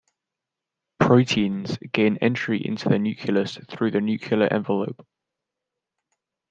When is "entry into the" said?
2.23-2.97